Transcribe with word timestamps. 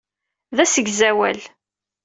D 0.55 0.57
asegzawal. 0.63 1.39